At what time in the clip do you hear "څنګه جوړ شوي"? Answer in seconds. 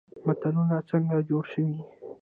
0.89-1.79